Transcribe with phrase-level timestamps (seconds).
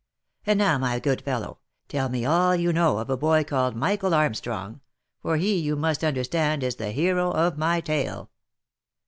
[0.47, 4.15] And now, my good fellow, tell me all you know of a boy called Michael
[4.15, 4.81] Armstrong,
[5.21, 8.31] for he you must un derstand, is the hero of my tale."